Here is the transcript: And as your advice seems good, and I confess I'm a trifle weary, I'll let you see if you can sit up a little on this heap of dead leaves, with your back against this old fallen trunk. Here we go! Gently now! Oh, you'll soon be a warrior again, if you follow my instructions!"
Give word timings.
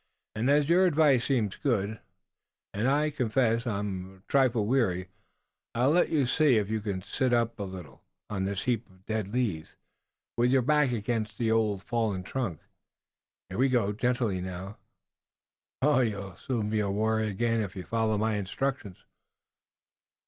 And 0.33 0.49
as 0.49 0.67
your 0.67 0.87
advice 0.87 1.25
seems 1.25 1.57
good, 1.57 1.99
and 2.73 2.87
I 2.87 3.11
confess 3.11 3.67
I'm 3.67 4.15
a 4.15 4.23
trifle 4.31 4.65
weary, 4.65 5.09
I'll 5.75 5.91
let 5.91 6.09
you 6.09 6.25
see 6.25 6.57
if 6.57 6.71
you 6.71 6.81
can 6.81 7.03
sit 7.03 7.33
up 7.33 7.59
a 7.59 7.65
little 7.65 8.01
on 8.27 8.45
this 8.45 8.63
heap 8.63 8.89
of 8.89 9.05
dead 9.05 9.27
leaves, 9.27 9.75
with 10.37 10.49
your 10.49 10.63
back 10.63 10.91
against 10.91 11.37
this 11.37 11.51
old 11.51 11.83
fallen 11.83 12.23
trunk. 12.23 12.61
Here 13.49 13.59
we 13.59 13.69
go! 13.69 13.93
Gently 13.93 14.41
now! 14.41 14.77
Oh, 15.83 15.99
you'll 15.99 16.35
soon 16.35 16.71
be 16.71 16.79
a 16.79 16.89
warrior 16.89 17.29
again, 17.29 17.61
if 17.61 17.75
you 17.75 17.83
follow 17.83 18.17
my 18.17 18.37
instructions!" 18.37 19.05